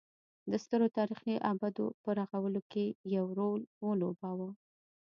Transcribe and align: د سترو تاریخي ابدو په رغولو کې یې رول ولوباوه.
د 0.49 0.51
سترو 0.63 0.87
تاریخي 0.97 1.35
ابدو 1.51 1.85
په 2.03 2.09
رغولو 2.19 2.61
کې 2.71 2.85
یې 3.11 3.21
رول 3.37 3.61
ولوباوه. 3.87 4.49